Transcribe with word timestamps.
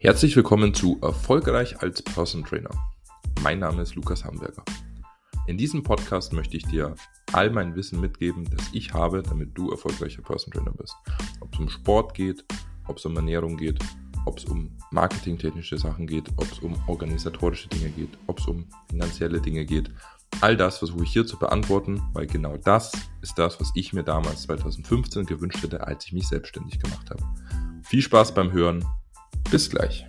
Herzlich 0.00 0.36
willkommen 0.36 0.74
zu 0.74 0.96
Erfolgreich 1.02 1.82
als 1.82 2.00
Person 2.02 2.44
Trainer. 2.44 2.70
Mein 3.42 3.58
Name 3.58 3.82
ist 3.82 3.96
Lukas 3.96 4.24
Hamburger. 4.24 4.62
In 5.48 5.58
diesem 5.58 5.82
Podcast 5.82 6.32
möchte 6.32 6.56
ich 6.56 6.64
dir 6.66 6.94
all 7.32 7.50
mein 7.50 7.74
Wissen 7.74 8.00
mitgeben, 8.00 8.48
das 8.48 8.64
ich 8.72 8.94
habe, 8.94 9.24
damit 9.24 9.58
du 9.58 9.72
erfolgreicher 9.72 10.22
Person 10.22 10.52
Trainer 10.52 10.70
bist. 10.70 10.94
Ob 11.40 11.52
es 11.52 11.58
um 11.58 11.68
Sport 11.68 12.14
geht, 12.14 12.44
ob 12.86 12.98
es 12.98 13.06
um 13.06 13.16
Ernährung 13.16 13.56
geht, 13.56 13.80
ob 14.24 14.38
es 14.38 14.44
um 14.44 14.70
marketingtechnische 14.92 15.76
Sachen 15.76 16.06
geht, 16.06 16.28
ob 16.36 16.46
es 16.52 16.60
um 16.60 16.80
organisatorische 16.86 17.68
Dinge 17.68 17.90
geht, 17.90 18.16
ob 18.28 18.38
es 18.38 18.46
um 18.46 18.66
finanzielle 18.88 19.40
Dinge 19.40 19.64
geht. 19.64 19.90
All 20.40 20.56
das 20.56 20.78
versuche 20.78 21.02
ich 21.02 21.12
hier 21.12 21.26
zu 21.26 21.36
beantworten, 21.40 22.00
weil 22.12 22.28
genau 22.28 22.56
das 22.56 22.92
ist 23.20 23.36
das, 23.36 23.60
was 23.60 23.72
ich 23.74 23.92
mir 23.92 24.04
damals 24.04 24.42
2015 24.42 25.26
gewünscht 25.26 25.60
hätte, 25.60 25.84
als 25.84 26.06
ich 26.06 26.12
mich 26.12 26.28
selbstständig 26.28 26.78
gemacht 26.78 27.10
habe. 27.10 27.24
Viel 27.82 28.02
Spaß 28.02 28.32
beim 28.32 28.52
Hören 28.52 28.84
bis 29.50 29.70
gleich. 29.70 30.06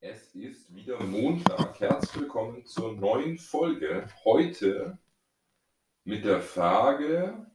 Es 0.00 0.34
ist 0.34 0.74
wieder 0.74 1.02
Montag. 1.02 1.80
Herzlich 1.80 2.22
willkommen 2.22 2.66
zur 2.66 2.92
neuen 2.92 3.38
Folge. 3.38 4.06
Heute 4.24 4.98
mit 6.04 6.26
der 6.26 6.42
Frage, 6.42 7.46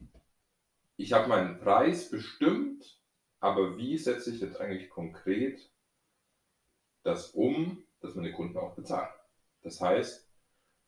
ich 0.97 1.13
habe 1.13 1.29
meinen 1.29 1.59
Preis 1.59 2.09
bestimmt, 2.09 2.99
aber 3.39 3.77
wie 3.77 3.97
setze 3.99 4.33
ich 4.33 4.41
jetzt 4.41 4.59
eigentlich 4.59 4.89
konkret 4.89 5.69
das 7.03 7.31
um, 7.31 7.83
dass 7.99 8.15
meine 8.15 8.33
Kunden 8.33 8.57
auch 8.57 8.73
bezahlen? 8.75 9.09
Das 9.61 9.79
heißt, 9.79 10.27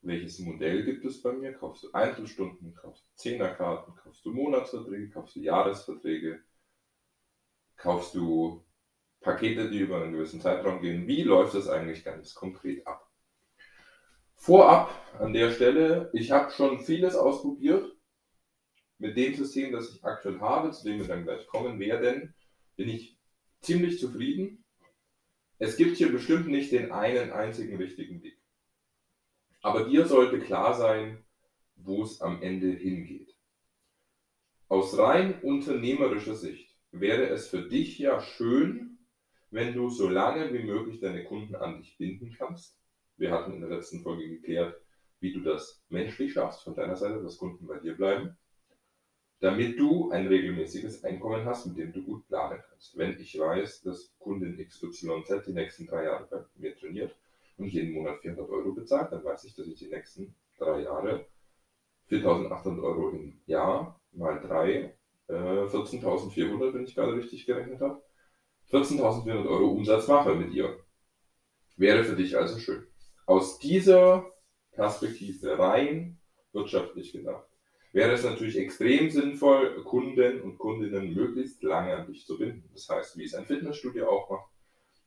welches 0.04 0.40
Modell 0.40 0.84
gibt 0.84 1.06
es 1.06 1.22
bei 1.22 1.32
mir? 1.32 1.54
Kaufst 1.54 1.84
du 1.84 1.92
Einzelstunden, 1.94 2.76
kaufst 2.76 3.04
du 3.04 3.16
Zehnerkarten, 3.16 3.96
kaufst 3.96 4.23
du 4.26 4.32
Monatsverträge, 4.32 5.10
kaufst 5.10 5.36
du 5.36 5.40
Jahresverträge, 5.40 6.44
kaufst 7.78 8.14
du 8.16 8.66
Pakete, 9.22 9.70
die 9.70 9.80
über 9.80 10.02
einen 10.02 10.12
gewissen 10.12 10.42
Zeitraum 10.42 10.82
gehen. 10.82 11.08
Wie 11.08 11.23
läuft 11.23 11.56
das 11.56 11.70
eigentlich 11.70 12.04
ganz 12.04 12.36
konkret 12.36 12.86
ab? 12.86 13.10
Vorab 14.36 14.92
an 15.20 15.32
der 15.32 15.52
Stelle, 15.52 16.10
ich 16.14 16.32
habe 16.32 16.52
schon 16.52 16.82
vieles 16.82 17.16
ausprobiert. 17.16 17.90
Mit 18.98 19.16
dem 19.17 19.34
System, 19.34 19.72
das 19.72 19.94
ich 19.94 20.04
aktuell 20.04 20.40
habe, 20.40 20.72
zu 20.72 20.84
dem 20.84 21.00
wir 21.00 21.08
dann 21.08 21.23
gleich 21.23 21.48
kommen 21.48 21.80
werden, 21.80 22.36
bin 22.76 22.90
ich 22.90 23.17
ziemlich 23.62 24.00
zufrieden. 24.00 24.64
Es 25.58 25.78
gibt 25.78 25.98
hier 25.98 26.12
bestimmt 26.12 26.48
nicht 26.48 26.72
den 26.73 26.92
einen 26.92 27.32
einzigen 27.32 27.78
richtigen 27.78 28.22
Weg. 28.22 28.42
Aber 29.64 29.86
dir 29.86 30.06
sollte 30.06 30.39
klar 30.42 30.73
sein, 30.73 31.23
wo 31.78 32.03
es 32.03 32.22
am 32.22 32.42
Ende 32.42 32.67
hingeht. 32.67 33.33
Aus 34.67 34.97
rein 34.97 35.42
unternehmerischer 35.42 36.36
Sicht 36.36 36.75
wäre 36.92 37.30
es 37.30 37.47
für 37.47 37.61
dich 37.61 37.97
ja 37.97 38.20
schön, 38.20 39.00
wenn 39.52 39.73
du 39.73 39.89
so 39.89 40.09
lange 40.09 40.53
wie 40.53 40.64
möglich 40.64 41.00
deine 41.00 41.23
Kunden 41.23 41.55
an 41.55 41.78
dich 41.78 41.97
binden 41.97 42.36
kannst. 42.38 42.78
Wir 43.16 43.31
hatten 43.31 43.53
in 43.53 43.61
der 43.61 43.70
letzten 43.70 44.02
Folge 44.02 44.28
geklärt, 44.28 44.75
wie 45.22 45.31
du 45.31 45.39
das 45.39 45.81
menschlich 45.88 46.33
schaffst 46.33 46.64
von 46.64 46.75
deiner 46.75 46.98
Seite, 46.98 47.23
dass 47.23 47.38
Kunden 47.38 47.66
bei 47.66 47.80
dir 47.80 47.95
bleiben, 47.95 48.36
damit 49.39 49.80
du 49.80 50.11
ein 50.11 50.27
regelmäßiges 50.27 51.05
Einkommen 51.05 51.45
hast, 51.45 51.67
mit 51.67 51.77
dem 51.77 51.94
du 51.94 52.03
gut 52.03 52.27
planen 52.27 52.61
kannst. 52.67 52.98
Wenn 52.98 53.17
ich 53.17 53.39
weiß, 53.39 53.83
dass 53.83 54.14
Kundin 54.20 54.58
XYZ 54.58 55.45
die 55.48 55.53
nächsten 55.53 55.88
drei 55.88 56.03
Jahre 56.03 56.27
bei 56.30 56.44
mir 56.55 56.75
trainiert, 56.75 57.16
und 57.58 57.68
jeden 57.68 57.94
Monat 57.94 58.20
400 58.22 58.50
Euro 58.50 58.73
bezahlt, 58.73 59.12
dann 59.12 59.23
weiß 59.23 59.44
ich, 59.46 59.56
dass 59.56 59.68
ich 59.68 59.76
die 59.76 59.88
nächsten 59.88 60.36
drei 60.58 60.82
Jahre 60.82 61.26
4.800 62.10 62.84
Euro 62.84 63.10
im 63.10 63.40
Jahr 63.45 64.00
mal 64.12 64.40
drei, 64.40 64.95
äh, 65.28 65.34
14.400, 65.34 66.73
wenn 66.73 66.83
ich 66.83 66.95
gerade 66.95 67.16
richtig 67.16 67.45
gerechnet 67.45 67.82
habe, 67.82 68.02
14.400 68.72 69.48
Euro 69.48 69.70
Umsatz 69.70 70.08
mache 70.08 70.36
mit 70.36 70.52
ihr. 70.54 70.77
Wäre 71.77 72.04
für 72.04 72.16
dich 72.16 72.38
also 72.38 72.60
schön. 72.60 72.86
Aus 73.26 73.60
dieser 73.60 74.32
Perspektive 74.72 75.58
rein 75.58 76.20
wirtschaftlich 76.52 77.11
gedacht, 77.11 77.48
wäre 77.94 78.11
es 78.11 78.23
natürlich 78.23 78.58
extrem 78.58 79.10
sinnvoll, 79.10 79.83
Kunden 79.83 80.42
und 80.42 80.58
Kundinnen 80.58 81.14
möglichst 81.14 81.61
lange 81.64 81.95
an 81.95 82.08
dich 82.08 82.26
zu 82.26 82.38
binden. 82.38 82.70
Das 82.73 82.89
heißt, 82.89 83.17
wie 83.17 83.23
es 83.23 83.36
ein 83.36 83.45
Fitnessstudio 83.45 84.10
auch 84.10 84.30
macht, 84.30 84.52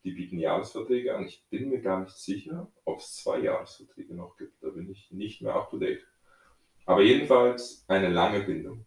die 0.06 0.12
bieten 0.12 0.38
Jahresverträge 0.38 1.16
an. 1.16 1.26
Ich 1.26 1.44
bin 1.50 1.68
mir 1.68 1.80
gar 1.80 2.00
nicht 2.00 2.16
sicher, 2.16 2.70
ob 2.84 3.00
es 3.00 3.16
zwei 3.16 3.40
Jahresverträge 3.40 4.14
noch 4.14 4.36
gibt. 4.36 4.62
Da 4.62 4.68
bin 4.68 4.88
ich 4.88 5.10
nicht 5.10 5.42
mehr 5.42 5.54
up 5.54 5.68
to 5.68 5.78
date. 5.78 6.06
Aber 6.86 7.02
jedenfalls 7.02 7.84
eine 7.88 8.08
lange 8.08 8.40
Bindung. 8.40 8.86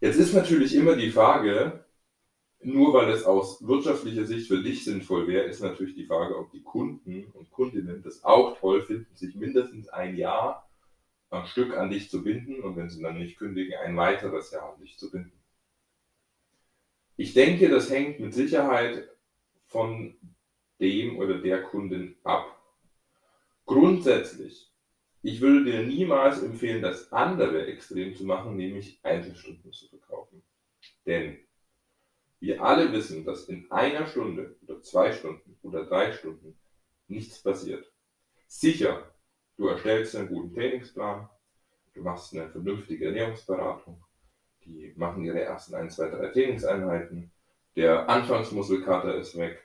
Jetzt 0.00 0.18
ist 0.18 0.32
natürlich 0.32 0.76
immer 0.76 0.94
die 0.94 1.10
Frage, 1.10 1.84
nur 2.60 2.94
weil 2.94 3.10
es 3.10 3.24
aus 3.24 3.66
wirtschaftlicher 3.66 4.24
Sicht 4.26 4.46
für 4.46 4.62
dich 4.62 4.84
sinnvoll 4.84 5.26
wäre, 5.26 5.44
ist 5.46 5.60
natürlich 5.60 5.96
die 5.96 6.06
Frage, 6.06 6.38
ob 6.38 6.52
die 6.52 6.62
Kunden 6.62 7.24
und 7.32 7.50
Kundinnen 7.50 8.02
das 8.02 8.22
auch 8.22 8.56
toll 8.60 8.82
finden, 8.82 9.12
sich 9.16 9.34
mindestens 9.34 9.88
ein 9.88 10.16
Jahr 10.16 10.70
am 11.30 11.46
Stück 11.46 11.76
an 11.76 11.90
dich 11.90 12.10
zu 12.10 12.22
binden 12.22 12.62
und 12.62 12.76
wenn 12.76 12.88
sie 12.88 13.02
dann 13.02 13.18
nicht 13.18 13.38
kündigen, 13.38 13.74
ein 13.84 13.96
weiteres 13.96 14.52
Jahr 14.52 14.72
an 14.72 14.80
dich 14.80 14.96
zu 14.98 15.10
binden. 15.10 15.32
Ich 17.16 17.34
denke, 17.34 17.68
das 17.68 17.90
hängt 17.90 18.20
mit 18.20 18.34
Sicherheit 18.34 19.08
von 19.66 20.16
dem 20.80 21.18
oder 21.18 21.38
der 21.38 21.62
Kundin 21.62 22.16
ab. 22.24 22.56
Grundsätzlich, 23.64 24.72
ich 25.22 25.40
würde 25.40 25.64
dir 25.64 25.82
niemals 25.82 26.42
empfehlen, 26.42 26.82
das 26.82 27.12
andere 27.12 27.66
Extrem 27.66 28.14
zu 28.14 28.24
machen, 28.24 28.56
nämlich 28.56 29.00
Einzelstunden 29.02 29.72
zu 29.72 29.88
verkaufen. 29.88 30.42
Denn 31.04 31.38
wir 32.38 32.62
alle 32.62 32.92
wissen, 32.92 33.24
dass 33.24 33.48
in 33.48 33.70
einer 33.70 34.06
Stunde 34.06 34.56
oder 34.62 34.80
zwei 34.82 35.12
Stunden 35.12 35.58
oder 35.62 35.84
drei 35.86 36.12
Stunden 36.12 36.58
nichts 37.08 37.42
passiert. 37.42 37.90
Sicher, 38.46 39.12
du 39.56 39.68
erstellst 39.68 40.14
einen 40.14 40.28
guten 40.28 40.54
Trainingsplan, 40.54 41.28
du 41.94 42.02
machst 42.02 42.34
eine 42.34 42.50
vernünftige 42.50 43.06
Ernährungsberatung, 43.06 44.04
die 44.64 44.92
machen 44.96 45.24
ihre 45.24 45.40
ersten 45.40 45.74
ein, 45.74 45.90
zwei, 45.90 46.08
drei 46.08 46.28
Trainingseinheiten, 46.28 47.32
der 47.76 48.08
Anfangsmuskelkater 48.08 49.14
ist 49.16 49.36
weg. 49.36 49.62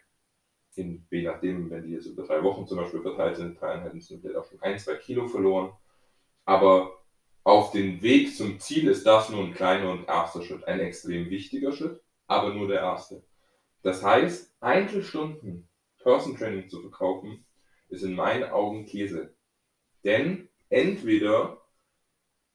In, 0.76 1.06
je 1.10 1.24
nachdem, 1.24 1.70
wenn 1.70 1.84
die 1.84 1.94
jetzt 1.94 2.06
über 2.06 2.24
drei 2.24 2.44
Wochen 2.44 2.66
zum 2.68 2.78
Beispiel 2.78 3.02
verteilt 3.02 3.38
sind, 3.38 3.60
drei 3.60 3.74
Einheiten 3.74 4.00
sind 4.00 4.22
vielleicht 4.22 4.38
auch 4.38 4.46
schon 4.46 4.62
ein, 4.62 4.80
zwei 4.80 4.96
Kilo 4.96 5.28
verloren. 5.28 5.74
Aber 6.46 7.02
auf 7.44 7.72
dem 7.72 8.02
Weg 8.02 8.36
zum 8.36 8.60
Ziel 8.60 8.88
ist 8.88 9.06
das 9.06 9.30
nur 9.30 9.44
ein 9.44 9.54
kleiner 9.54 9.92
und 9.92 10.08
erster 10.08 10.44
Schritt, 10.44 10.64
ein 10.66 10.80
extrem 10.80 11.30
wichtiger 11.30 11.72
Schritt, 11.72 12.02
aber 12.28 12.54
nur 12.54 12.68
der 12.68 12.80
erste. 12.82 13.24
Das 13.82 14.04
heißt, 14.04 14.56
Einzelstunden 14.60 15.68
Person 16.02 16.38
Training 16.38 16.70
zu 16.70 16.82
verkaufen, 16.82 17.46
ist 17.90 18.04
in 18.04 18.14
meinen 18.14 18.50
Augen 18.50 18.86
Käse. 18.86 19.34
Denn 20.04 20.50
entweder 20.70 21.62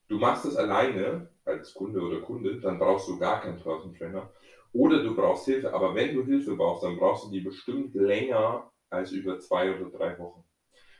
du 0.09 0.19
machst 0.19 0.45
es 0.45 0.57
alleine 0.57 1.29
als 1.45 1.75
Kunde 1.75 2.01
oder 2.01 2.21
Kundin, 2.21 2.61
dann 2.61 2.79
brauchst 2.79 3.09
du 3.09 3.19
gar 3.19 3.41
keinen 3.41 3.61
Person 3.61 3.95
Trainer. 3.95 4.31
Oder 4.77 5.03
du 5.03 5.15
brauchst 5.15 5.47
Hilfe, 5.47 5.73
aber 5.73 5.95
wenn 5.95 6.15
du 6.15 6.25
Hilfe 6.25 6.55
brauchst, 6.55 6.85
dann 6.85 6.99
brauchst 6.99 7.25
du 7.25 7.31
die 7.31 7.41
bestimmt 7.41 7.95
länger 7.95 8.71
als 8.91 9.11
über 9.13 9.39
zwei 9.39 9.75
oder 9.75 9.91
drei 9.91 10.19
Wochen. 10.19 10.45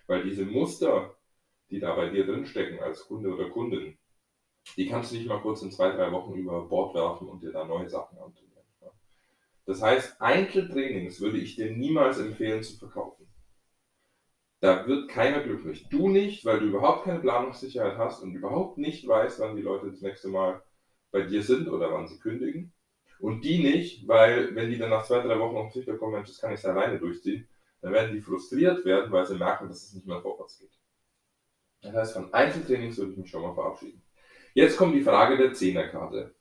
Weil 0.07 0.23
diese 0.25 0.47
Muster, 0.47 1.15
die 1.69 1.79
da 1.79 1.95
bei 1.95 2.09
dir 2.09 2.25
drinstecken 2.25 2.81
als 2.81 3.07
Kunde 3.07 3.35
oder 3.35 3.51
Kundin, 3.51 3.99
die 4.77 4.87
kannst 4.87 5.13
du 5.13 5.17
nicht 5.17 5.29
mal 5.29 5.41
kurz 5.41 5.63
in 5.63 5.71
zwei, 5.71 5.91
drei 5.91 6.11
Wochen 6.11 6.35
über 6.35 6.67
Bord 6.67 6.95
werfen 6.95 7.29
und 7.29 7.43
dir 7.43 7.53
da 7.53 7.65
neue 7.65 7.89
Sachen 7.89 8.19
antrainieren. 8.19 8.57
Das 9.67 9.83
heißt, 9.83 10.21
Einzeltrainings 10.21 11.21
würde 11.21 11.39
ich 11.39 11.57
dir 11.57 11.73
niemals 11.73 12.19
empfehlen 12.19 12.63
zu 12.63 12.79
verkaufen. 12.79 13.27
Da 14.61 14.87
wird 14.87 15.11
keiner 15.11 15.43
glücklich. 15.43 15.89
Du 15.91 16.09
nicht, 16.09 16.45
weil 16.45 16.61
du 16.61 16.67
überhaupt 16.67 17.05
keine 17.05 17.19
Planungssicherheit 17.19 17.99
hast 17.99 18.23
und 18.23 18.35
überhaupt 18.35 18.79
nicht 18.79 19.07
weißt, 19.07 19.41
wann 19.41 19.57
die 19.57 19.63
Leute 19.63 19.91
das 19.91 20.01
nächste 20.01 20.29
Mal 20.29 20.63
bei 21.11 21.23
dir 21.23 21.43
sind 21.43 21.69
oder 21.69 21.93
wann 21.93 22.07
sie 22.07 22.19
kündigen. 22.19 22.73
Und 23.19 23.45
die 23.45 23.63
nicht, 23.63 24.07
weil 24.07 24.55
wenn 24.55 24.71
die 24.71 24.79
dann 24.79 24.91
nach 24.91 25.05
zwei, 25.05 25.21
drei 25.21 25.39
Wochen 25.39 25.57
auf 25.57 25.73
sich 25.73 25.87
kommen, 25.87 26.13
Mensch, 26.13 26.29
das 26.29 26.41
kann 26.41 26.53
ich 26.53 26.65
alleine 26.67 26.99
durchziehen, 26.99 27.49
dann 27.81 27.93
werden 27.93 28.15
die 28.15 28.21
frustriert 28.21 28.85
werden, 28.85 29.11
weil 29.13 29.27
sie 29.27 29.37
merken, 29.37 29.69
dass 29.69 29.85
es 29.85 29.95
nicht 29.95 30.07
mehr 30.07 30.21
vorwärts 30.21 30.59
geht. 30.59 30.71
Das 31.83 31.95
heißt, 31.95 32.13
von 32.15 32.35
Einzeltrainings 32.35 32.99
würde 32.99 33.13
ich 33.13 33.19
mich 33.19 33.31
schon 33.31 33.43
mal 33.43 33.55
verabschieden. 33.55 34.03
Jetzt 34.55 34.77
kommt 34.77 34.95
die 34.95 35.03
Frage 35.03 35.37
der 35.37 35.53
Zehnerkarte. 35.53 36.35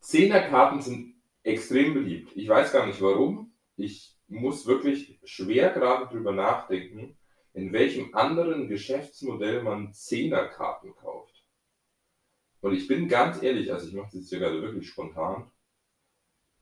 Zehnerkarten 0.00 0.80
sind 0.80 1.14
extrem 1.42 1.94
beliebt. 1.94 2.32
Ich 2.36 2.48
weiß 2.48 2.72
gar 2.72 2.86
nicht 2.86 3.02
warum. 3.02 3.52
Ich 3.76 4.16
muss 4.28 4.66
wirklich 4.66 5.20
schwer 5.24 5.70
gerade 5.70 6.06
drüber 6.06 6.32
nachdenken, 6.32 7.18
in 7.52 7.72
welchem 7.72 8.14
anderen 8.14 8.68
Geschäftsmodell 8.68 9.62
man 9.62 9.92
Zehnerkarten 9.92 10.94
kauft. 10.94 11.44
Und 12.60 12.74
ich 12.74 12.86
bin 12.86 13.08
ganz 13.08 13.42
ehrlich, 13.42 13.72
also 13.72 13.88
ich 13.88 13.94
mache 13.94 14.06
das 14.06 14.14
jetzt 14.14 14.28
hier 14.30 14.38
gerade 14.38 14.62
wirklich 14.62 14.88
spontan, 14.88 15.50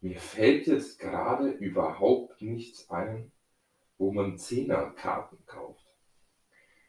mir 0.01 0.19
fällt 0.19 0.67
jetzt 0.67 0.99
gerade 0.99 1.51
überhaupt 1.51 2.43
nichts 2.43 2.91
ein, 2.91 3.33
wo 3.99 4.13
man 4.13 4.39
Zehnerkarten 4.39 5.39
kauft. 5.47 5.85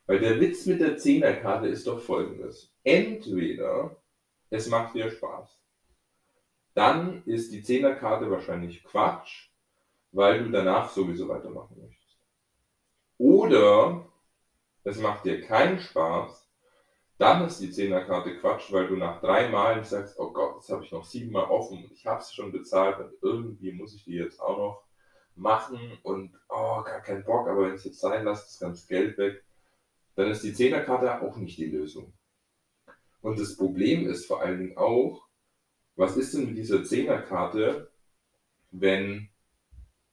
Weil 0.05 0.19
der 0.19 0.39
Witz 0.39 0.65
mit 0.65 0.81
der 0.81 0.97
Zehnerkarte 0.97 1.67
ist 1.67 1.87
doch 1.87 2.01
folgendes. 2.01 2.73
Entweder 2.83 3.95
es 4.49 4.67
macht 4.67 4.95
dir 4.95 5.09
Spaß 5.09 5.59
dann 6.79 7.23
ist 7.25 7.51
die 7.51 7.61
Zehnerkarte 7.61 8.31
wahrscheinlich 8.31 8.85
Quatsch, 8.85 9.49
weil 10.13 10.45
du 10.45 10.49
danach 10.49 10.89
sowieso 10.89 11.27
weitermachen 11.27 11.75
möchtest. 11.77 12.17
Oder 13.17 14.05
es 14.85 14.97
macht 14.99 15.25
dir 15.25 15.41
keinen 15.41 15.81
Spaß, 15.81 16.38
dann 17.19 17.45
ist 17.45 17.59
die 17.59 17.69
Zehnerkarte 17.69 18.37
Quatsch, 18.37 18.71
weil 18.71 18.87
du 18.87 18.95
nach 18.95 19.19
drei 19.19 19.49
Malen 19.49 19.83
sagst, 19.83 20.17
oh 20.17 20.31
Gott, 20.31 20.55
jetzt 20.55 20.69
habe 20.69 20.85
ich 20.85 20.91
noch 20.93 21.03
siebenmal 21.03 21.49
offen 21.49 21.83
und 21.83 21.91
ich 21.91 22.05
habe 22.05 22.21
es 22.21 22.33
schon 22.33 22.53
bezahlt 22.53 22.97
und 22.97 23.11
irgendwie 23.21 23.73
muss 23.73 23.93
ich 23.93 24.05
die 24.05 24.13
jetzt 24.13 24.39
auch 24.39 24.57
noch 24.57 24.83
machen 25.35 25.77
und 26.03 26.33
oh, 26.47 26.81
gar 26.81 27.01
keinen 27.01 27.25
Bock, 27.25 27.49
aber 27.49 27.63
wenn 27.63 27.75
ich 27.75 27.79
es 27.79 27.85
jetzt 27.85 27.99
sein 27.99 28.23
lasse, 28.23 28.45
das 28.45 28.59
ganze 28.59 28.87
Geld 28.87 29.17
weg, 29.17 29.43
dann 30.15 30.31
ist 30.31 30.45
die 30.45 30.53
Zehnerkarte 30.53 31.21
auch 31.21 31.35
nicht 31.35 31.57
die 31.57 31.65
Lösung. 31.65 32.13
Und 33.21 33.37
das 33.37 33.57
Problem 33.57 34.07
ist 34.07 34.25
vor 34.25 34.41
allen 34.41 34.59
Dingen 34.59 34.77
auch, 34.77 35.27
was 35.97 36.15
ist 36.15 36.33
denn 36.33 36.45
mit 36.45 36.57
dieser 36.57 36.85
Zehnerkarte, 36.85 37.91
wenn 38.71 39.27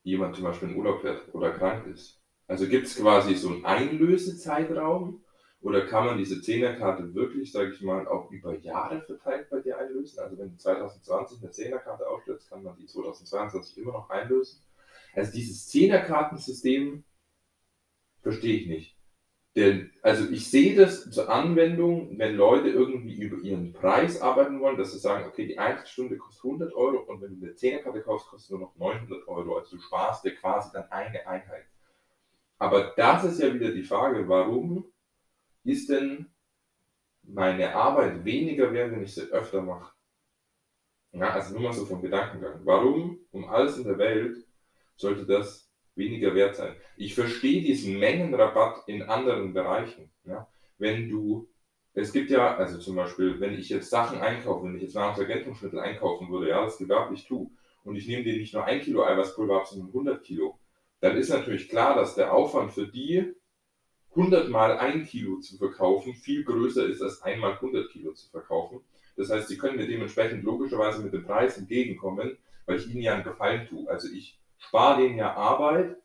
jemand 0.03 0.35
zum 0.35 0.43
Beispiel 0.43 0.71
in 0.71 0.75
Urlaub 0.75 0.99
fährt 0.99 1.33
oder 1.33 1.51
krank 1.51 1.87
ist? 1.87 2.21
Also 2.47 2.67
gibt 2.67 2.87
es 2.87 2.97
quasi 2.97 3.35
so 3.35 3.47
einen 3.47 3.63
Einlösezeitraum 3.63 5.23
oder 5.67 5.85
kann 5.85 6.05
man 6.05 6.17
diese 6.17 6.41
Zehnerkarte 6.41 7.13
wirklich, 7.13 7.51
sage 7.51 7.73
ich 7.73 7.81
mal, 7.81 8.07
auch 8.07 8.31
über 8.31 8.57
Jahre 8.57 9.01
verteilt 9.01 9.49
bei 9.49 9.59
dir 9.59 9.77
einlösen? 9.77 10.17
Also 10.17 10.37
wenn 10.37 10.51
du 10.51 10.55
2020 10.55 11.41
eine 11.41 11.51
Zehnerkarte 11.51 12.07
aufstellst, 12.07 12.49
kann 12.49 12.63
man 12.63 12.77
die 12.77 12.85
2022 12.85 13.77
immer 13.79 13.91
noch 13.91 14.09
einlösen. 14.09 14.61
Also 15.13 15.33
dieses 15.33 15.67
Zehnerkartensystem 15.67 17.03
verstehe 18.21 18.55
ich 18.55 18.67
nicht. 18.67 18.97
Denn, 19.57 19.91
also 20.03 20.29
ich 20.31 20.49
sehe 20.49 20.73
das 20.73 21.11
zur 21.11 21.29
Anwendung, 21.29 22.17
wenn 22.17 22.37
Leute 22.37 22.69
irgendwie 22.69 23.21
über 23.21 23.43
ihren 23.43 23.73
Preis 23.73 24.21
arbeiten 24.21 24.61
wollen, 24.61 24.77
dass 24.77 24.93
sie 24.93 24.99
sagen, 24.99 25.27
okay, 25.27 25.47
die 25.47 25.59
Einzelstunde 25.59 26.15
kostet 26.15 26.45
100 26.45 26.73
Euro 26.75 26.99
und 27.11 27.21
wenn 27.21 27.37
du 27.37 27.45
eine 27.45 27.55
Zehnerkarte 27.55 28.01
kaufst, 28.03 28.29
kostet 28.29 28.51
nur 28.51 28.61
noch 28.61 28.75
900 28.77 29.27
Euro. 29.27 29.57
Also 29.57 29.75
du 29.75 29.81
sparst 29.81 30.23
dir 30.23 30.33
quasi 30.33 30.69
dann 30.71 30.89
eine 30.91 31.27
Einheit. 31.27 31.65
Aber 32.57 32.93
das 32.95 33.25
ist 33.25 33.41
ja 33.41 33.53
wieder 33.53 33.73
die 33.73 33.83
Frage, 33.83 34.29
warum 34.29 34.85
ist 35.67 35.89
denn 35.89 36.27
meine 37.23 37.75
Arbeit 37.75 38.23
weniger 38.23 38.71
wert, 38.71 38.91
wenn 38.91 39.03
ich 39.03 39.13
sie 39.13 39.29
öfter 39.31 39.61
mache? 39.61 39.93
Ja, 41.11 41.31
also 41.31 41.53
nur 41.53 41.63
mal 41.63 41.73
so 41.73 41.85
vom 41.85 42.01
Gedankengang. 42.01 42.61
Warum 42.63 43.19
um 43.31 43.49
alles 43.49 43.77
in 43.77 43.83
der 43.83 43.97
Welt 43.97 44.37
sollte 44.95 45.25
das 45.25 45.69
weniger 45.95 46.33
wert 46.35 46.55
sein? 46.55 46.75
Ich 46.95 47.15
verstehe 47.15 47.61
diesen 47.61 47.99
Mengenrabatt 47.99 48.87
in 48.87 49.03
anderen 49.03 49.53
Bereichen. 49.53 50.11
Ja? 50.23 50.47
Wenn 50.77 51.09
du, 51.09 51.49
es 51.93 52.13
gibt 52.13 52.29
ja, 52.29 52.55
also 52.55 52.77
zum 52.77 52.95
Beispiel, 52.95 53.39
wenn 53.39 53.57
ich 53.57 53.69
jetzt 53.69 53.89
Sachen 53.89 54.19
einkaufe, 54.19 54.65
wenn 54.65 54.75
ich 54.75 54.83
jetzt 54.83 54.95
Nahrungsergänzungsmittel 54.95 55.79
einkaufen 55.79 56.29
würde, 56.29 56.49
ja, 56.49 56.63
das 56.63 56.77
gewerblich 56.77 57.25
tue, 57.25 57.49
und 57.83 57.95
ich 57.95 58.07
nehme 58.07 58.23
dir 58.23 58.37
nicht 58.37 58.53
nur 58.53 58.65
ein 58.65 58.81
Kilo 58.81 59.05
Eiweißpulver 59.05 59.57
ab, 59.57 59.67
sondern 59.67 59.87
100 59.87 60.23
Kilo, 60.23 60.59
dann 60.99 61.15
ist 61.15 61.29
natürlich 61.29 61.69
klar, 61.69 61.95
dass 61.95 62.15
der 62.15 62.33
Aufwand 62.33 62.73
für 62.73 62.87
die 62.87 63.33
100 64.17 64.49
mal 64.49 64.79
ein 64.79 65.05
Kilo 65.05 65.39
zu 65.39 65.57
verkaufen 65.57 66.15
viel 66.15 66.43
größer 66.43 66.87
ist, 66.87 67.03
als 67.03 67.21
einmal 67.21 67.53
100 67.53 67.91
Kilo 67.91 68.13
zu 68.13 68.29
verkaufen. 68.29 68.81
Das 69.15 69.29
heißt, 69.29 69.47
sie 69.47 69.57
können 69.57 69.77
mir 69.77 69.87
dementsprechend 69.87 70.43
logischerweise 70.43 71.03
mit 71.03 71.13
dem 71.13 71.23
Preis 71.23 71.57
entgegenkommen, 71.57 72.35
weil 72.65 72.77
ich 72.77 72.87
ihnen 72.87 73.03
ja 73.03 73.13
einen 73.13 73.23
Gefallen 73.23 73.67
tue. 73.67 73.87
Also 73.87 74.07
ich 74.11 74.39
spare 74.57 75.01
denen 75.01 75.17
ja 75.17 75.35
Arbeit. 75.35 75.97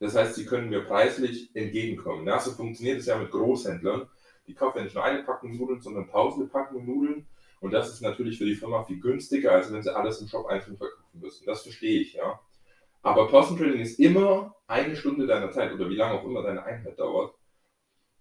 Das 0.00 0.16
heißt, 0.16 0.34
sie 0.34 0.44
können 0.44 0.70
mir 0.70 0.84
preislich 0.84 1.54
entgegenkommen. 1.54 2.26
Ja, 2.26 2.40
so 2.40 2.50
funktioniert 2.50 2.98
es 2.98 3.06
ja 3.06 3.16
mit 3.16 3.30
Großhändlern. 3.30 4.08
Die 4.48 4.54
kaufen 4.54 4.78
ja 4.78 4.84
nicht 4.84 4.94
nur 4.94 5.04
eine 5.04 5.22
Packung 5.22 5.56
Nudeln, 5.56 5.80
sondern 5.80 6.08
tausende 6.08 6.48
Packungen 6.48 6.84
Nudeln. 6.84 7.26
Und 7.60 7.70
das 7.70 7.92
ist 7.92 8.02
natürlich 8.02 8.38
für 8.38 8.44
die 8.44 8.56
Firma 8.56 8.82
viel 8.82 9.00
günstiger, 9.00 9.52
als 9.52 9.72
wenn 9.72 9.82
sie 9.82 9.94
alles 9.94 10.20
im 10.20 10.26
Shop 10.26 10.46
einzeln 10.46 10.76
verkaufen 10.76 11.20
müssen. 11.20 11.46
Das 11.46 11.62
verstehe 11.62 12.00
ich, 12.00 12.14
ja. 12.14 12.40
Aber 13.04 13.28
Person 13.28 13.58
Trading 13.58 13.80
ist 13.80 14.00
immer 14.00 14.56
eine 14.66 14.96
Stunde 14.96 15.26
deiner 15.26 15.50
Zeit 15.50 15.72
oder 15.74 15.90
wie 15.90 15.96
lange 15.96 16.18
auch 16.18 16.24
immer 16.24 16.42
deine 16.42 16.64
Einheit 16.64 16.98
dauert. 16.98 17.34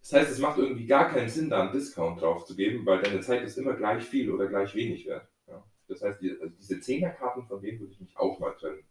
Das 0.01 0.11
heißt, 0.11 0.31
es 0.31 0.39
macht 0.39 0.57
irgendwie 0.57 0.85
gar 0.85 1.09
keinen 1.09 1.29
Sinn, 1.29 1.49
da 1.49 1.61
einen 1.61 1.71
Discount 1.71 2.21
drauf 2.21 2.45
zu 2.45 2.53
geben, 2.53 2.85
weil 2.85 3.01
deine 3.01 3.21
Zeit 3.21 3.43
ist 3.43 3.57
immer 3.57 3.73
gleich 3.75 4.03
viel 4.03 4.29
oder 4.29 4.47
gleich 4.47 4.75
wenig 4.75 5.05
wert. 5.07 5.25
Ja. 5.47 5.63
Das 5.87 6.01
heißt, 6.01 6.21
die, 6.21 6.31
also 6.31 6.53
diese 6.59 6.81
Zehnerkarten, 6.81 7.47
von 7.47 7.61
denen 7.61 7.79
würde 7.79 7.93
ich 7.93 8.01
mich 8.01 8.17
auch 8.17 8.37
mal 8.39 8.51
trennen. 8.51 8.83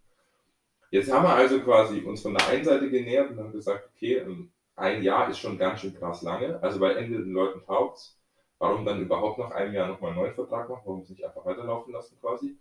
Jetzt 0.91 1.13
haben 1.13 1.25
wir 1.25 1.35
also 1.35 1.61
quasi 1.61 2.01
uns 2.01 2.23
von 2.23 2.35
der 2.35 2.49
einen 2.49 2.65
Seite 2.65 2.89
genähert 2.89 3.31
und 3.31 3.39
haben 3.39 3.53
gesagt, 3.53 3.91
okay, 3.95 4.15
ähm, 4.17 4.51
ein 4.77 5.03
Jahr 5.03 5.29
ist 5.29 5.41
schon 5.41 5.59
ganz 5.59 5.83
schön 5.83 5.95
krass 5.95 6.23
lange. 6.23 6.63
Also 6.63 6.81
bei 6.81 6.95
Ende 6.95 7.19
den 7.19 7.33
Leuten 7.33 7.63
taugt's. 7.67 8.19
Warum 8.59 8.87
dann 8.87 9.03
überhaupt 9.03 9.39
nach 9.39 9.51
einem 9.51 9.75
Jahr 9.75 9.89
nochmal 9.89 10.13
einen 10.13 10.21
neuen 10.21 10.35
Vertrag 10.35 10.71
machen? 10.71 10.83
Warum 10.87 11.03
es 11.03 11.11
nicht 11.11 11.25
einfach 11.25 11.45
weiterlaufen 11.45 11.93
lassen 11.93 12.17
quasi? 12.19 12.57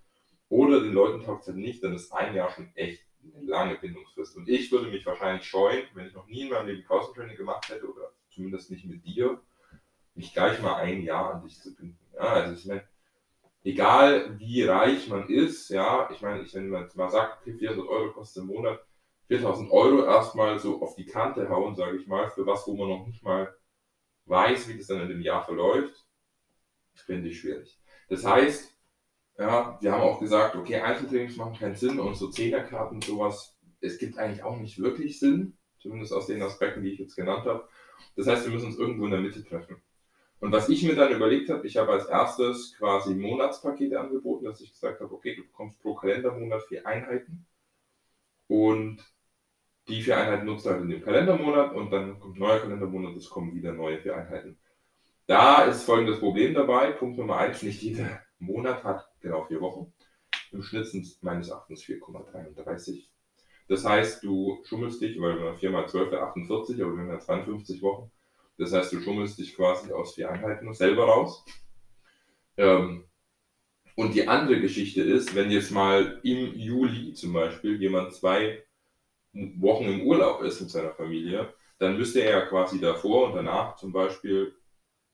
Oder 0.49 0.81
den 0.81 0.91
Leuten 0.91 1.23
taugt 1.23 1.43
es 1.43 1.47
halt 1.47 1.57
nicht, 1.57 1.81
dann 1.81 1.93
ist 1.93 2.11
ein 2.11 2.35
Jahr 2.35 2.49
schon 2.49 2.69
echt 2.75 3.05
eine 3.23 3.45
lange 3.45 3.75
Bindungsfrist. 3.75 4.37
Und 4.37 4.49
ich 4.49 4.71
würde 4.71 4.89
mich 4.89 5.05
wahrscheinlich 5.05 5.45
scheuen, 5.45 5.83
wenn 5.93 6.07
ich 6.07 6.13
noch 6.13 6.27
nie 6.27 6.41
in 6.41 6.49
meinem 6.49 6.67
Leben 6.67 6.85
Training 6.87 7.37
gemacht 7.37 7.69
hätte 7.69 7.91
oder 7.91 8.11
zumindest 8.29 8.71
nicht 8.71 8.85
mit 8.85 9.05
dir, 9.05 9.41
mich 10.15 10.33
gleich 10.33 10.61
mal 10.61 10.75
ein 10.75 11.01
Jahr 11.01 11.35
an 11.35 11.43
dich 11.43 11.59
zu 11.59 11.75
binden. 11.75 11.99
Ja, 12.13 12.33
also 12.33 12.53
ich 12.53 12.65
meine, 12.65 12.83
egal 13.63 14.39
wie 14.39 14.63
reich 14.63 15.07
man 15.07 15.27
ist, 15.29 15.69
ja, 15.69 16.09
ich 16.11 16.21
meine, 16.21 16.41
ich, 16.41 16.53
wenn 16.53 16.69
man 16.69 16.83
jetzt 16.83 16.95
mal 16.95 17.09
sagt, 17.09 17.41
okay, 17.41 17.53
400 17.53 17.87
Euro 17.87 18.11
kostet 18.11 18.43
im 18.43 18.49
Monat, 18.49 18.79
4000 19.27 19.71
Euro 19.71 20.05
erstmal 20.05 20.59
so 20.59 20.81
auf 20.81 20.95
die 20.95 21.05
Kante 21.05 21.47
hauen, 21.49 21.75
sage 21.75 21.97
ich 21.97 22.07
mal, 22.07 22.29
für 22.29 22.45
was, 22.45 22.67
wo 22.67 22.75
man 22.75 22.89
noch 22.89 23.07
nicht 23.07 23.23
mal 23.23 23.55
weiß, 24.25 24.67
wie 24.67 24.77
das 24.77 24.87
dann 24.87 25.01
in 25.01 25.09
dem 25.09 25.21
Jahr 25.21 25.43
verläuft, 25.43 26.05
finde 26.93 27.29
ich 27.29 27.39
schwierig. 27.39 27.79
Das 28.09 28.25
heißt, 28.25 28.75
ja, 29.37 29.77
wir 29.81 29.91
haben 29.91 30.01
auch 30.01 30.19
gesagt, 30.19 30.55
okay, 30.55 30.79
Einzeltrainings 30.79 31.37
machen 31.37 31.57
keinen 31.57 31.75
Sinn 31.75 31.99
und 31.99 32.15
so 32.15 32.29
Zehnerkarten, 32.29 33.01
sowas, 33.01 33.57
es 33.79 33.97
gibt 33.97 34.17
eigentlich 34.17 34.43
auch 34.43 34.57
nicht 34.57 34.79
wirklich 34.79 35.19
Sinn, 35.19 35.57
zumindest 35.79 36.13
aus 36.13 36.27
den 36.27 36.41
Aspekten, 36.41 36.83
die 36.83 36.91
ich 36.91 36.99
jetzt 36.99 37.15
genannt 37.15 37.45
habe. 37.45 37.67
Das 38.15 38.27
heißt, 38.27 38.45
wir 38.45 38.53
müssen 38.53 38.67
uns 38.67 38.77
irgendwo 38.77 39.05
in 39.05 39.11
der 39.11 39.21
Mitte 39.21 39.43
treffen. 39.43 39.81
Und 40.39 40.51
was 40.51 40.69
ich 40.69 40.83
mir 40.83 40.95
dann 40.95 41.11
überlegt 41.11 41.49
habe, 41.49 41.65
ich 41.67 41.77
habe 41.77 41.91
als 41.91 42.07
erstes 42.07 42.75
quasi 42.77 43.13
Monatspakete 43.13 43.99
angeboten, 43.99 44.45
dass 44.45 44.61
ich 44.61 44.73
gesagt 44.73 44.99
habe, 44.99 45.13
okay, 45.13 45.35
du 45.35 45.43
bekommst 45.43 45.79
pro 45.81 45.93
Kalendermonat 45.93 46.63
vier 46.63 46.85
Einheiten 46.85 47.45
und 48.47 48.99
die 49.87 50.01
vier 50.01 50.17
Einheiten 50.17 50.45
nutzt 50.45 50.65
du 50.65 50.71
halt 50.71 50.81
in 50.81 50.89
dem 50.89 51.03
Kalendermonat 51.03 51.73
und 51.75 51.91
dann 51.91 52.19
kommt 52.19 52.37
ein 52.37 52.39
neuer 52.39 52.59
Kalendermonat, 52.59 53.15
es 53.15 53.29
kommen 53.29 53.53
wieder 53.53 53.71
neue 53.71 53.99
vier 53.99 54.15
Einheiten. 54.15 54.57
Da 55.27 55.63
ist 55.63 55.83
folgendes 55.83 56.19
Problem 56.19 56.53
dabei. 56.55 56.91
Punkt 56.91 57.17
Nummer 57.17 57.37
eins, 57.37 57.61
nicht 57.61 57.81
jeder 57.81 58.21
Monat 58.39 58.83
hat 58.83 59.10
genau 59.21 59.45
vier 59.45 59.61
Wochen. 59.61 59.93
Im 60.51 60.63
Schnitt 60.63 60.87
sind 60.87 61.05
es 61.05 61.21
meines 61.21 61.49
Erachtens 61.49 61.83
4,33. 61.83 63.07
Das 63.67 63.85
heißt, 63.85 64.23
du 64.23 64.59
schummelst 64.65 65.01
dich, 65.01 65.19
weil 65.21 65.39
wir 65.39 65.55
4 65.55 65.69
mal 65.69 65.87
12 65.87 66.11
wäre 66.11 66.23
48, 66.23 66.81
aber 66.81 66.93
wir 66.93 67.03
haben 67.03 67.09
ja 67.09 67.19
52 67.19 67.81
Wochen. 67.81 68.11
Das 68.57 68.73
heißt, 68.73 68.91
du 68.93 69.01
schummelst 69.01 69.39
dich 69.39 69.55
quasi 69.55 69.91
aus 69.91 70.15
vier 70.15 70.29
Einheiten 70.29 70.73
selber 70.73 71.05
raus. 71.05 71.45
Ähm, 72.57 73.05
und 73.95 74.13
die 74.13 74.27
andere 74.27 74.59
Geschichte 74.59 75.01
ist, 75.01 75.35
wenn 75.35 75.51
jetzt 75.51 75.71
mal 75.71 76.19
im 76.23 76.53
Juli 76.55 77.13
zum 77.13 77.33
Beispiel 77.33 77.79
jemand 77.81 78.13
zwei 78.13 78.63
Wochen 79.33 79.85
im 79.85 80.01
Urlaub 80.01 80.41
ist 80.41 80.61
mit 80.61 80.69
seiner 80.69 80.91
Familie, 80.91 81.53
dann 81.79 81.97
müsste 81.97 82.21
er 82.21 82.31
ja 82.31 82.45
quasi 82.45 82.79
davor 82.79 83.27
und 83.27 83.35
danach 83.35 83.75
zum 83.77 83.91
Beispiel 83.91 84.55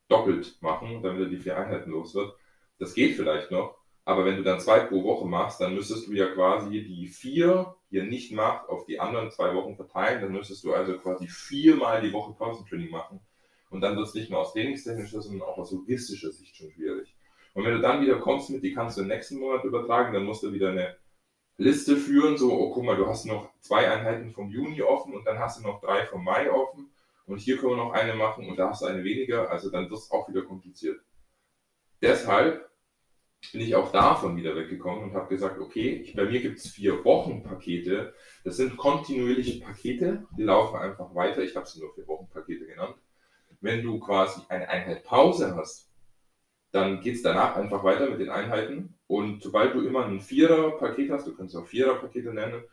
doppelt 0.09 0.57
machen, 0.61 1.01
damit 1.01 1.21
er 1.21 1.29
die 1.29 1.37
vier 1.37 1.57
Einheiten 1.57 1.91
los 1.91 2.15
wird. 2.15 2.35
Das 2.79 2.93
geht 2.93 3.15
vielleicht 3.15 3.51
noch, 3.51 3.77
aber 4.07 4.23
wenn 4.23 4.37
du 4.37 4.43
dann 4.43 4.61
zwei 4.61 4.79
pro 4.79 5.03
Woche 5.03 5.25
machst, 5.27 5.59
dann 5.59 5.75
müsstest 5.75 6.07
du 6.07 6.13
ja 6.13 6.27
quasi 6.27 6.81
die 6.81 7.07
vier, 7.07 7.75
die 7.91 7.97
er 7.97 8.05
nicht 8.05 8.31
macht, 8.31 8.69
auf 8.69 8.85
die 8.85 9.01
anderen 9.01 9.31
zwei 9.31 9.53
Wochen 9.53 9.75
verteilen. 9.75 10.21
Dann 10.21 10.31
müsstest 10.31 10.63
du 10.63 10.73
also 10.73 10.97
quasi 10.97 11.27
viermal 11.27 11.99
die 11.99 12.13
Woche 12.13 12.31
Pausentraining 12.31 12.89
machen. 12.89 13.19
Und 13.69 13.81
dann 13.81 13.97
wird 13.97 14.07
es 14.07 14.13
nicht 14.13 14.31
nur 14.31 14.39
aus 14.39 14.53
trainingstechnischer, 14.53 15.21
sondern 15.21 15.49
auch 15.49 15.57
aus 15.57 15.73
logistischer 15.73 16.31
Sicht 16.31 16.55
schon 16.55 16.71
schwierig. 16.71 17.17
Und 17.53 17.65
wenn 17.65 17.73
du 17.73 17.81
dann 17.81 17.99
wieder 17.99 18.17
kommst 18.19 18.49
mit, 18.49 18.63
die 18.63 18.73
kannst 18.73 18.95
du 18.97 19.01
im 19.01 19.09
nächsten 19.09 19.39
Monat 19.39 19.65
übertragen, 19.65 20.13
dann 20.13 20.23
musst 20.23 20.41
du 20.41 20.53
wieder 20.53 20.69
eine 20.69 20.95
Liste 21.57 21.97
führen, 21.97 22.37
so, 22.37 22.53
oh 22.53 22.71
guck 22.71 22.85
mal, 22.85 22.95
du 22.95 23.07
hast 23.07 23.25
noch 23.25 23.49
zwei 23.59 23.91
Einheiten 23.91 24.31
vom 24.31 24.49
Juni 24.49 24.81
offen 24.83 25.15
und 25.15 25.27
dann 25.27 25.37
hast 25.37 25.59
du 25.59 25.63
noch 25.63 25.81
drei 25.81 26.05
vom 26.05 26.23
Mai 26.23 26.49
offen 26.49 26.93
und 27.25 27.39
hier 27.39 27.57
können 27.57 27.73
wir 27.73 27.83
noch 27.83 27.91
eine 27.91 28.13
machen 28.13 28.47
und 28.47 28.57
da 28.57 28.69
hast 28.69 28.83
du 28.83 28.85
eine 28.85 29.03
weniger, 29.03 29.51
also 29.51 29.69
dann 29.69 29.89
wird 29.89 29.99
es 29.99 30.11
auch 30.11 30.29
wieder 30.29 30.43
kompliziert. 30.43 31.01
Deshalb 32.01 32.66
bin 33.57 33.65
ich 33.65 33.75
auch 33.75 33.91
davon 33.91 34.37
wieder 34.37 34.55
weggekommen 34.55 35.05
und 35.05 35.13
habe 35.15 35.29
gesagt, 35.29 35.59
okay, 35.59 35.89
ich, 36.03 36.15
bei 36.15 36.25
mir 36.25 36.39
gibt 36.41 36.59
es 36.59 36.67
vier 36.67 37.03
Wochenpakete. 37.03 38.13
Das 38.43 38.57
sind 38.57 38.77
kontinuierliche 38.77 39.61
Pakete, 39.61 40.27
die 40.37 40.43
laufen 40.43 40.77
einfach 40.77 41.15
weiter. 41.15 41.41
Ich 41.41 41.55
habe 41.55 41.65
sie 41.65 41.79
nur 41.79 41.91
vier 41.95 42.07
Wochenpakete 42.07 42.67
genannt. 42.67 42.93
Wenn 43.59 43.81
du 43.81 43.99
quasi 43.99 44.41
eine 44.49 44.69
Einheit 44.69 45.03
Pause 45.03 45.55
hast, 45.55 45.89
dann 46.71 47.01
geht 47.01 47.15
es 47.15 47.23
danach 47.23 47.55
einfach 47.55 47.83
weiter 47.83 48.07
mit 48.11 48.19
den 48.19 48.29
Einheiten. 48.29 48.99
Und 49.07 49.41
sobald 49.41 49.73
du 49.73 49.81
immer 49.81 50.05
ein 50.05 50.21
Vierer-Paket 50.21 51.09
hast, 51.09 51.25
du 51.25 51.35
kannst 51.35 51.55
auch 51.55 51.65
Vierer-Pakete 51.65 52.31
nennen, 52.31 52.63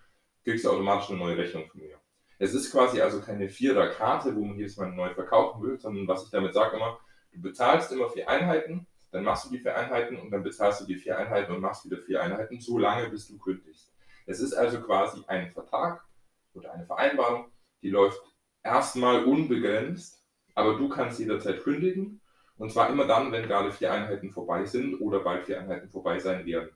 kriegst 0.45 0.67
du 0.67 0.71
automatisch 0.71 1.09
eine 1.09 1.19
neue 1.19 1.39
Rechnung 1.39 1.67
von 1.67 1.81
mir. 1.81 1.97
Es 2.39 2.53
ist 2.53 2.71
quasi 2.71 3.01
also 3.01 3.23
keine 3.23 3.49
Vierer-Karte, 3.49 4.37
wo 4.37 4.45
man 4.45 4.59
jedes 4.59 4.77
Mal 4.77 4.93
neu 4.93 5.15
verkaufen 5.15 5.63
will, 5.63 5.81
sondern 5.81 6.07
was 6.07 6.27
ich 6.27 6.31
damit 6.31 6.53
sage 6.53 6.77
immer, 6.77 6.99
du 7.33 7.41
bezahlst 7.41 7.91
immer 7.91 8.11
vier 8.11 8.29
Einheiten, 8.29 8.87
dann 9.15 9.23
machst 9.23 9.45
du 9.45 9.51
die 9.51 9.61
vier 9.61 9.77
Einheiten 9.77 10.17
und 10.17 10.33
dann 10.33 10.43
bezahlst 10.43 10.81
du 10.81 10.87
die 10.87 10.97
vier 10.97 11.17
Einheiten 11.17 11.53
und 11.53 11.61
machst 11.61 11.85
wieder 11.85 11.99
vier 11.99 12.21
Einheiten, 12.21 12.61
so 12.61 12.79
lange 12.79 13.09
bis 13.09 13.29
du 13.29 13.39
kündigst. 13.39 13.95
Es 14.27 14.41
ist 14.41 14.55
also 14.55 14.81
quasi 14.81 15.23
ein 15.29 15.53
Vertrag 15.53 16.05
oder 16.53 16.73
eine 16.73 16.85
Vereinbarung, 16.85 17.47
die 17.81 17.91
läuft 17.91 18.21
erstmal 18.65 19.23
unbegrenzt, 19.25 20.21
aber 20.57 20.77
du 20.77 20.89
kannst 20.89 21.21
jederzeit 21.21 21.63
kündigen 21.63 22.21
und 22.57 22.73
zwar 22.73 22.91
immer 22.91 23.07
dann, 23.07 23.31
wenn 23.31 23.47
gerade 23.47 23.71
vier 23.71 23.93
Einheiten 23.93 24.33
vorbei 24.33 24.65
sind 24.65 25.01
oder 25.01 25.21
bald 25.21 25.47
vier 25.47 25.61
Einheiten 25.61 25.89
vorbei 25.91 26.19
sein 26.19 26.45
werden. 26.45 26.71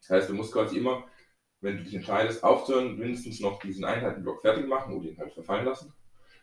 Das 0.00 0.10
heißt, 0.10 0.30
du 0.30 0.34
musst 0.34 0.52
quasi 0.52 0.78
immer, 0.78 1.08
wenn 1.60 1.78
du 1.78 1.82
dich 1.82 1.94
entscheidest, 1.94 2.44
aufzuhören, 2.44 2.96
mindestens 2.96 3.40
noch 3.40 3.58
diesen 3.58 3.84
Einheitenblock 3.84 4.42
fertig 4.42 4.68
machen 4.68 4.94
oder 4.94 5.08
ihn 5.08 5.18
halt 5.18 5.32
verfallen 5.32 5.64
lassen 5.64 5.92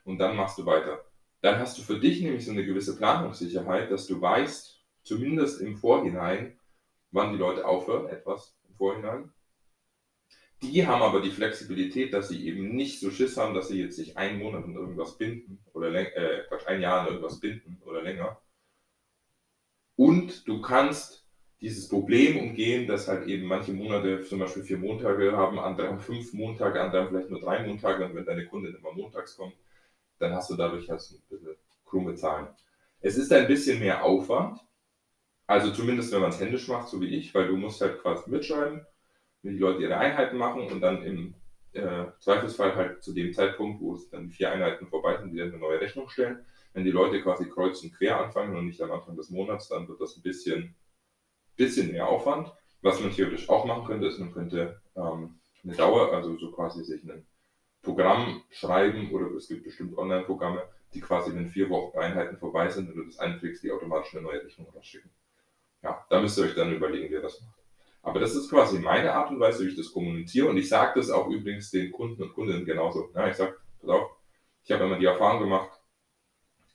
und 0.04 0.18
dann 0.18 0.36
machst 0.36 0.58
du 0.58 0.66
weiter. 0.66 1.06
Dann 1.40 1.58
hast 1.60 1.78
du 1.78 1.84
für 1.84 2.00
dich 2.02 2.22
nämlich 2.22 2.44
so 2.44 2.52
eine 2.52 2.66
gewisse 2.66 2.98
Planungssicherheit, 2.98 3.90
dass 3.90 4.08
du 4.08 4.20
weißt, 4.20 4.75
zumindest 5.06 5.62
im 5.62 5.78
Vorhinein, 5.78 6.60
wann 7.12 7.32
die 7.32 7.38
Leute 7.38 7.66
aufhören, 7.66 8.08
etwas 8.08 8.58
im 8.68 8.76
Vorhinein. 8.76 9.32
Die 10.62 10.86
haben 10.88 11.02
aber 11.02 11.22
die 11.22 11.32
Flexibilität, 11.32 12.14
dass 12.14 12.30
sie 12.30 12.48
eben 12.48 12.76
nicht 12.76 13.00
so 13.00 13.12
Schiss 13.12 13.38
haben, 13.38 13.54
dass 13.54 13.68
sie 13.68 13.80
jetzt 13.80 13.96
sich 13.96 14.18
einen 14.18 14.40
Monat 14.40 14.66
in 14.66 14.74
irgendwas 14.74 15.18
binden 15.18 15.60
oder 15.74 15.94
äh, 15.94 16.44
ein 16.66 16.82
Jahr 16.82 17.08
in 17.08 17.14
irgendwas 17.14 17.40
binden 17.40 17.82
oder 17.86 18.02
länger. 18.02 18.42
Und 19.96 20.48
du 20.48 20.62
kannst 20.62 21.26
dieses 21.62 21.88
Problem 21.88 22.38
umgehen, 22.38 22.88
dass 22.88 23.08
halt 23.08 23.28
eben 23.28 23.46
manche 23.46 23.74
Monate 23.74 24.24
zum 24.24 24.40
Beispiel 24.40 24.64
vier 24.64 24.78
Montage 24.78 25.32
haben, 25.38 25.60
andere 25.60 25.88
haben 25.88 26.00
fünf 26.00 26.34
Montage, 26.34 26.82
andere 26.82 27.02
haben 27.02 27.10
vielleicht 27.10 27.30
nur 27.30 27.40
drei 27.40 27.66
Montage 27.66 28.06
und 28.06 28.16
wenn 28.16 28.26
deine 28.26 28.46
Kundin 28.46 28.76
immer 28.76 28.92
montags 28.92 29.38
kommt, 29.38 29.56
dann 30.20 30.34
hast 30.34 30.50
du 30.50 30.56
dadurch 30.56 30.90
halt 30.90 31.00
ein 31.00 31.22
bisschen 31.30 31.56
krumme 31.86 32.16
Zahlen. 32.16 32.48
Es 33.02 33.18
ist 33.18 33.32
ein 33.32 33.48
bisschen 33.48 33.80
mehr 33.80 34.04
Aufwand, 34.04 34.60
also 35.48 35.72
zumindest 35.72 36.12
wenn 36.12 36.22
man 36.22 36.32
es 36.32 36.40
händisch 36.40 36.68
macht, 36.68 36.88
so 36.90 37.00
wie 37.02 37.16
ich, 37.16 37.34
weil 37.36 37.48
du 37.48 37.58
musst 37.58 37.82
halt 37.82 38.02
quasi 38.02 38.30
mitschreiben, 38.30 38.86
wie 39.44 39.52
die 39.52 39.60
Leute 39.60 39.84
ihre 39.84 39.98
Einheiten 39.98 40.38
machen 40.38 40.68
und 40.68 40.82
dann 40.82 41.04
im 41.04 41.36
äh, 41.74 42.06
Zweifelsfall 42.20 42.76
halt 42.76 43.04
zu 43.04 43.14
dem 43.14 43.34
Zeitpunkt, 43.34 43.82
wo 43.82 43.96
es 43.96 44.10
dann 44.10 44.28
die 44.28 44.32
vier 44.32 44.52
Einheiten 44.52 44.88
vorbei 44.88 45.18
sind, 45.18 45.34
wieder 45.34 45.46
eine 45.46 45.58
neue 45.58 45.80
Rechnung 45.80 46.10
stellen. 46.10 46.46
Wenn 46.74 46.84
die 46.84 46.92
Leute 46.92 47.22
quasi 47.22 47.50
kreuz 47.50 47.84
und 47.84 47.94
quer 47.94 48.20
anfangen 48.20 48.56
und 48.56 48.66
nicht 48.66 48.82
am 48.82 48.92
Anfang 48.92 49.16
des 49.16 49.30
Monats, 49.30 49.70
dann 49.70 49.88
wird 49.88 50.02
das 50.02 50.18
ein 50.18 50.24
bisschen, 50.24 50.76
bisschen 51.56 51.92
mehr 51.92 52.08
Aufwand. 52.08 52.52
Was 52.82 53.00
man 53.00 53.12
theoretisch 53.12 53.50
auch 53.50 53.66
machen 53.66 53.86
könnte, 53.86 54.08
ist, 54.08 54.20
man 54.20 54.34
könnte 54.34 54.82
ähm, 54.96 55.40
eine 55.64 55.76
Dauer, 55.76 56.14
also 56.14 56.38
so 56.38 56.52
quasi 56.52 56.84
sich 56.84 57.04
ein 57.04 57.26
Programm 57.82 58.44
schreiben 58.50 59.12
oder 59.12 59.32
es 59.36 59.48
gibt 59.48 59.64
bestimmt 59.64 59.98
Online-Programme, 59.98 60.64
die 60.94 61.02
quasi, 61.02 61.34
wenn 61.36 61.48
vier 61.48 61.70
Wochen 61.70 61.98
Einheiten 61.98 62.38
vorbei 62.38 62.70
sind, 62.70 62.90
wenn 62.90 62.98
du 62.98 63.06
das 63.06 63.20
einpflegst, 63.20 63.64
die 63.64 63.72
automatisch 63.72 64.14
eine 64.16 64.24
neue 64.24 64.44
Rechnung 64.44 64.68
rausschicken. 64.70 65.10
Ja, 65.86 66.04
da 66.10 66.20
müsst 66.20 66.40
ihr 66.40 66.46
euch 66.46 66.56
dann 66.56 66.74
überlegen, 66.74 67.10
wie 67.10 67.14
ihr 67.14 67.22
das 67.22 67.40
macht. 67.42 67.60
Aber 68.02 68.20
das 68.20 68.36
ist 68.36 68.50
quasi 68.50 68.80
meine 68.80 69.14
Art 69.14 69.30
und 69.30 69.40
Weise, 69.40 69.64
wie 69.64 69.70
ich 69.70 69.76
das 69.76 69.92
kommuniziere. 69.92 70.48
Und 70.48 70.58
ich 70.58 70.68
sage 70.68 71.00
das 71.00 71.12
auch 71.12 71.28
übrigens 71.28 71.70
den 71.70 71.92
Kunden 71.92 72.24
und 72.24 72.34
Kundinnen 72.34 72.66
genauso. 72.66 73.12
Ja, 73.14 73.28
ich 73.28 73.36
sage, 73.36 73.56
pass 73.80 73.90
auf, 73.90 74.10
ich 74.64 74.72
habe 74.72 74.86
immer 74.86 74.98
die 74.98 75.06
Erfahrung 75.06 75.42
gemacht, 75.42 75.70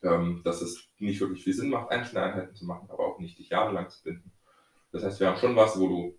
ähm, 0.01 0.41
dass 0.45 0.61
es 0.61 0.87
nicht 0.97 1.19
wirklich 1.19 1.43
viel 1.43 1.53
Sinn 1.53 1.69
macht, 1.69 1.91
einzelne 1.91 2.23
Einheiten 2.23 2.55
zu 2.55 2.65
machen, 2.65 2.89
aber 2.89 3.05
auch 3.05 3.19
nicht 3.19 3.37
dich 3.37 3.49
jahrelang 3.49 3.89
zu 3.89 4.01
binden. 4.01 4.31
Das 4.93 5.03
heißt, 5.03 5.19
wir 5.19 5.27
haben 5.27 5.37
schon 5.37 5.57
was, 5.57 5.77
wo 5.77 5.89
du, 5.89 6.17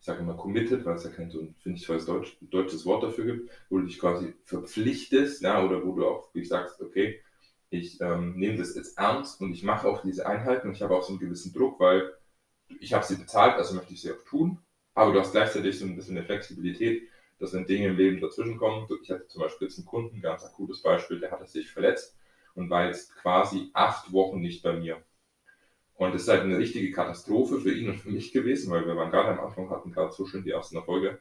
ich 0.00 0.04
sage 0.04 0.20
immer 0.20 0.36
committed, 0.36 0.84
weil 0.84 0.96
es 0.96 1.04
ja 1.04 1.10
kein 1.10 1.30
so 1.30 1.40
ein, 1.40 1.54
finde 1.62 1.78
ich, 1.78 1.86
tolles 1.86 2.06
Deutsch, 2.06 2.36
deutsches 2.40 2.84
Wort 2.86 3.04
dafür 3.04 3.24
gibt, 3.24 3.50
wo 3.70 3.78
du 3.78 3.86
dich 3.86 4.00
quasi 4.00 4.34
verpflichtest, 4.44 5.42
ja, 5.42 5.64
oder 5.64 5.84
wo 5.84 5.94
du 5.94 6.06
auch, 6.08 6.34
wie 6.34 6.40
ich 6.40 6.48
sagst, 6.48 6.80
okay, 6.80 7.20
ich 7.70 8.00
ähm, 8.00 8.34
nehme 8.36 8.58
das 8.58 8.74
jetzt 8.74 8.98
ernst 8.98 9.40
und 9.40 9.52
ich 9.52 9.62
mache 9.62 9.88
auch 9.88 10.02
diese 10.02 10.26
Einheiten 10.26 10.68
und 10.68 10.74
ich 10.74 10.82
habe 10.82 10.96
auch 10.96 11.04
so 11.04 11.10
einen 11.10 11.20
gewissen 11.20 11.52
Druck, 11.52 11.78
weil 11.80 12.12
ich 12.80 12.92
habe 12.92 13.04
sie 13.04 13.16
bezahlt, 13.16 13.56
also 13.56 13.74
möchte 13.74 13.94
ich 13.94 14.02
sie 14.02 14.12
auch 14.12 14.24
tun, 14.28 14.58
aber 14.94 15.12
du 15.12 15.20
hast 15.20 15.32
gleichzeitig 15.32 15.78
so 15.78 15.86
ein 15.86 15.96
bisschen 15.96 16.16
eine 16.16 16.26
Flexibilität, 16.26 17.08
dass 17.38 17.52
wenn 17.52 17.66
Dinge 17.66 17.88
im 17.88 17.96
Leben 17.96 18.20
dazwischenkommen, 18.20 18.86
ich 19.02 19.10
hatte 19.10 19.26
zum 19.26 19.42
Beispiel 19.42 19.68
jetzt 19.68 19.78
einen 19.78 19.86
Kunden, 19.86 20.20
ganz 20.20 20.44
akutes 20.44 20.82
Beispiel, 20.82 21.18
der 21.18 21.30
hatte 21.30 21.46
sich 21.46 21.70
verletzt 21.70 22.16
und 22.54 22.70
war 22.70 22.86
jetzt 22.86 23.14
quasi 23.16 23.70
acht 23.72 24.12
Wochen 24.12 24.40
nicht 24.40 24.62
bei 24.62 24.74
mir. 24.74 25.02
Und 25.94 26.14
das 26.14 26.22
ist 26.22 26.28
halt 26.28 26.42
eine 26.42 26.58
richtige 26.58 26.90
Katastrophe 26.90 27.60
für 27.60 27.72
ihn 27.72 27.90
und 27.90 27.98
für 27.98 28.10
mich 28.10 28.32
gewesen, 28.32 28.70
weil 28.72 28.86
wir 28.86 28.96
waren 28.96 29.10
gerade 29.10 29.28
am 29.28 29.40
Anfang, 29.40 29.70
hatten 29.70 29.92
gerade 29.92 30.12
so 30.12 30.26
schön 30.26 30.44
die 30.44 30.50
ersten 30.50 30.76
Erfolge. 30.76 31.20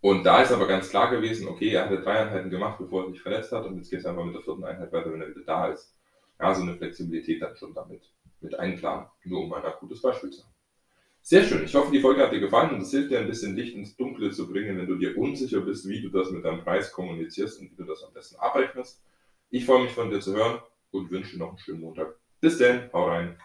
Und 0.00 0.24
da 0.24 0.42
ist 0.42 0.52
aber 0.52 0.66
ganz 0.66 0.90
klar 0.90 1.10
gewesen, 1.10 1.48
okay, 1.48 1.70
er 1.70 1.84
hatte 1.84 2.00
drei 2.00 2.20
Einheiten 2.20 2.50
gemacht, 2.50 2.78
bevor 2.78 3.04
er 3.04 3.10
sich 3.10 3.20
verletzt 3.20 3.50
hat 3.52 3.66
und 3.66 3.76
jetzt 3.76 3.90
geht 3.90 4.00
es 4.00 4.06
einfach 4.06 4.24
mit 4.24 4.34
der 4.34 4.42
vierten 4.42 4.64
Einheit 4.64 4.92
weiter, 4.92 5.12
wenn 5.12 5.20
er 5.20 5.28
wieder 5.28 5.44
da 5.44 5.68
ist. 5.68 5.96
Ja, 6.40 6.54
so 6.54 6.62
eine 6.62 6.76
Flexibilität 6.76 7.42
dann 7.42 7.56
schon 7.56 7.74
damit 7.74 8.02
mit 8.40 8.58
einplanen, 8.58 9.06
nur 9.24 9.44
um 9.44 9.52
ein 9.52 9.64
akutes 9.64 10.02
Beispiel 10.02 10.30
zu 10.30 10.42
haben. 10.42 10.52
Sehr 11.22 11.42
schön. 11.44 11.64
Ich 11.64 11.74
hoffe, 11.74 11.92
die 11.92 12.00
Folge 12.00 12.22
hat 12.22 12.32
dir 12.32 12.40
gefallen 12.40 12.74
und 12.74 12.80
es 12.80 12.90
hilft 12.90 13.10
dir 13.10 13.18
ein 13.18 13.26
bisschen 13.26 13.54
Licht 13.54 13.74
ins 13.74 13.96
Dunkle 13.96 14.30
zu 14.30 14.48
bringen, 14.48 14.78
wenn 14.78 14.86
du 14.86 14.96
dir 14.96 15.18
unsicher 15.18 15.60
bist, 15.60 15.86
wie 15.88 16.00
du 16.00 16.08
das 16.08 16.30
mit 16.30 16.44
deinem 16.44 16.64
Preis 16.64 16.90
kommunizierst 16.92 17.60
und 17.60 17.70
wie 17.70 17.76
du 17.76 17.84
das 17.84 18.02
am 18.02 18.14
besten 18.14 18.36
abrechnest. 18.36 19.02
Ich 19.50 19.66
freue 19.66 19.82
mich 19.82 19.92
von 19.92 20.10
dir 20.10 20.20
zu 20.20 20.34
hören 20.34 20.60
und 20.90 21.10
wünsche 21.10 21.32
dir 21.32 21.38
noch 21.40 21.50
einen 21.50 21.58
schönen 21.58 21.80
Montag. 21.80 22.14
Bis 22.40 22.56
dann, 22.58 22.88
hau 22.92 23.08
rein. 23.08 23.36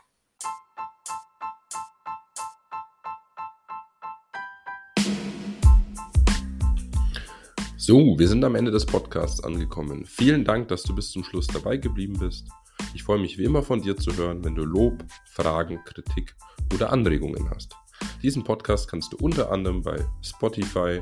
So, 7.75 8.17
wir 8.17 8.29
sind 8.29 8.45
am 8.45 8.55
Ende 8.55 8.71
des 8.71 8.85
Podcasts 8.85 9.43
angekommen. 9.43 10.05
Vielen 10.05 10.45
Dank, 10.45 10.69
dass 10.69 10.83
du 10.83 10.95
bis 10.95 11.11
zum 11.11 11.25
Schluss 11.25 11.47
dabei 11.47 11.75
geblieben 11.75 12.17
bist. 12.17 12.47
Ich 12.93 13.03
freue 13.03 13.19
mich 13.19 13.37
wie 13.37 13.43
immer 13.43 13.63
von 13.63 13.81
dir 13.81 13.97
zu 13.97 14.15
hören, 14.15 14.43
wenn 14.45 14.55
du 14.55 14.63
Lob, 14.63 15.03
Fragen, 15.25 15.79
Kritik 15.85 16.35
oder 16.73 16.91
Anregungen 16.91 17.49
hast. 17.49 17.75
Diesen 18.21 18.43
Podcast 18.43 18.87
kannst 18.89 19.13
du 19.13 19.17
unter 19.17 19.51
anderem 19.51 19.81
bei 19.81 19.97
Spotify, 20.21 21.01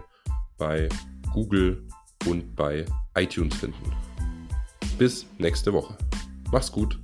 bei 0.57 0.87
Google 1.33 1.85
und 2.27 2.55
bei 2.55 2.85
iTunes 3.15 3.55
finden. 3.55 3.91
Bis 4.97 5.25
nächste 5.37 5.73
Woche. 5.73 5.97
Mach's 6.51 6.71
gut. 6.71 7.00